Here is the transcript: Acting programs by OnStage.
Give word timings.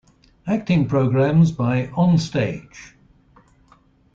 Acting 0.47 0.87
programs 0.87 1.51
by 1.51 1.85
OnStage. 1.95 2.93